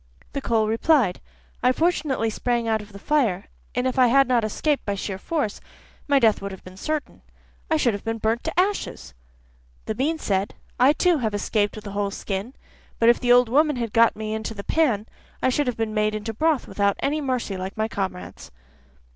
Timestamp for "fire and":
2.97-3.85